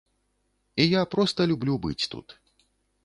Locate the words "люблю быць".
1.51-2.09